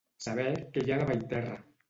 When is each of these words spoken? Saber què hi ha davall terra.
Saber 0.25 0.45
què 0.77 0.85
hi 0.87 0.95
ha 0.95 0.99
davall 1.03 1.23
terra. 1.37 1.61